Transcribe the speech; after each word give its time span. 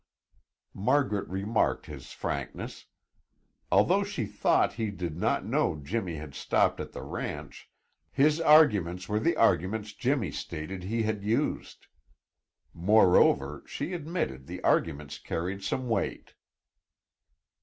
Margaret 0.73 1.27
remarked 1.27 1.85
his 1.85 2.11
frankness. 2.11 2.87
Although 3.71 4.03
she 4.03 4.25
thought 4.25 4.73
he 4.73 4.89
did 4.89 5.15
not 5.15 5.45
know 5.45 5.75
Jimmy 5.75 6.15
had 6.15 6.33
stopped 6.33 6.79
at 6.79 6.91
the 6.91 7.03
ranch, 7.03 7.69
his 8.11 8.41
arguments 8.41 9.07
were 9.07 9.19
the 9.19 9.37
arguments 9.37 9.93
Jimmy 9.93 10.31
stated 10.31 10.81
he 10.81 11.03
had 11.03 11.23
used. 11.23 11.85
Moreover, 12.73 13.61
she 13.67 13.93
admitted 13.93 14.47
the 14.47 14.63
arguments 14.63 15.19
carried 15.19 15.63
some 15.63 15.87
weight. 15.87 16.33